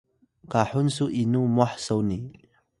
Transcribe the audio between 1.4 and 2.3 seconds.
mwah soni?